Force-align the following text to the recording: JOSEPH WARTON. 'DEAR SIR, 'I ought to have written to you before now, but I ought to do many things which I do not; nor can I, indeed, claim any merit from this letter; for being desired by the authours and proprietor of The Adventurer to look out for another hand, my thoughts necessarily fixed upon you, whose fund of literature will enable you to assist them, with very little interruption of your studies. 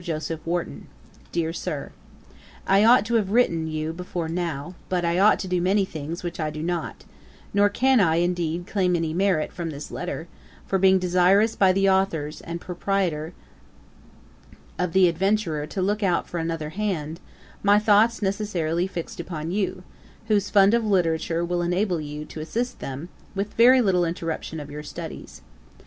JOSEPH 0.03 0.47
WARTON. 0.47 0.87
'DEAR 1.31 1.53
SIR, 1.53 1.91
'I 2.65 2.83
ought 2.85 3.05
to 3.05 3.13
have 3.13 3.29
written 3.29 3.65
to 3.65 3.69
you 3.71 3.93
before 3.93 4.27
now, 4.27 4.73
but 4.89 5.05
I 5.05 5.19
ought 5.19 5.37
to 5.41 5.47
do 5.47 5.61
many 5.61 5.85
things 5.85 6.23
which 6.23 6.39
I 6.39 6.49
do 6.49 6.63
not; 6.63 7.05
nor 7.53 7.69
can 7.69 7.99
I, 7.99 8.15
indeed, 8.15 8.65
claim 8.65 8.95
any 8.95 9.13
merit 9.13 9.51
from 9.53 9.69
this 9.69 9.91
letter; 9.91 10.27
for 10.65 10.79
being 10.79 10.97
desired 10.97 11.51
by 11.59 11.71
the 11.71 11.87
authours 11.87 12.41
and 12.41 12.59
proprietor 12.59 13.33
of 14.79 14.93
The 14.93 15.07
Adventurer 15.07 15.67
to 15.67 15.83
look 15.83 16.01
out 16.01 16.27
for 16.27 16.39
another 16.39 16.69
hand, 16.69 17.19
my 17.61 17.77
thoughts 17.77 18.23
necessarily 18.23 18.87
fixed 18.87 19.19
upon 19.19 19.51
you, 19.51 19.83
whose 20.29 20.49
fund 20.49 20.73
of 20.73 20.83
literature 20.83 21.45
will 21.45 21.61
enable 21.61 22.01
you 22.01 22.25
to 22.25 22.39
assist 22.41 22.79
them, 22.79 23.09
with 23.35 23.53
very 23.53 23.81
little 23.81 24.05
interruption 24.05 24.59
of 24.59 24.71
your 24.71 24.81
studies. 24.81 25.43